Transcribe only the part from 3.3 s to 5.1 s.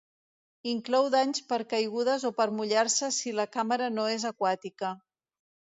la càmera no es aquàtica.